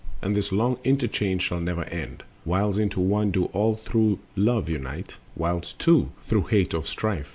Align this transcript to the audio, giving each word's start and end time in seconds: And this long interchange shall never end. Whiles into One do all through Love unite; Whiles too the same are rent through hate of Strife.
And 0.19 0.35
this 0.35 0.51
long 0.51 0.79
interchange 0.83 1.43
shall 1.43 1.59
never 1.59 1.83
end. 1.83 2.23
Whiles 2.43 2.79
into 2.79 2.99
One 2.99 3.29
do 3.29 3.45
all 3.53 3.75
through 3.75 4.17
Love 4.35 4.67
unite; 4.67 5.17
Whiles 5.35 5.73
too 5.77 5.93
the 5.93 5.93
same 5.93 6.07
are 6.07 6.07
rent 6.07 6.27
through 6.49 6.57
hate 6.57 6.73
of 6.73 6.87
Strife. 6.87 7.27